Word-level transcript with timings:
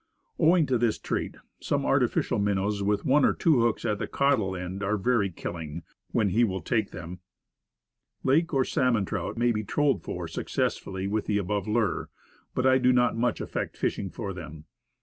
Owing 0.39 0.65
to 0.65 0.79
this 0.79 0.97
trait, 0.97 1.35
some 1.59 1.85
artificial 1.85 2.39
minnows 2.39 2.81
with 2.81 3.05
one 3.05 3.23
or 3.23 3.33
two 3.33 3.59
hooks 3.61 3.85
at 3.85 3.99
the 3.99 4.07
cau 4.07 4.35
dal 4.35 4.55
end, 4.55 4.81
are 4.81 4.97
very 4.97 5.29
killing 5.29 5.83
when 6.09 6.29
he 6.29 6.43
will 6.43 6.59
take 6.63 6.89
them. 6.89 7.19
Lake 8.23 8.47
Trout 8.47 8.47
63 8.47 8.47
Lake, 8.47 8.53
or 8.55 8.65
salmon 8.65 9.05
trout, 9.05 9.37
may 9.37 9.51
be 9.51 9.63
trolled 9.63 10.01
for 10.01 10.27
success 10.27 10.75
fully 10.75 11.05
with 11.07 11.27
the 11.27 11.37
above 11.37 11.67
lure; 11.67 12.09
but 12.55 12.65
I 12.65 12.79
do 12.79 12.91
not 12.91 13.15
much 13.15 13.39
affect 13.41 13.77
fishing 13.77 14.09
for 14.09 14.33
them. 14.33 14.65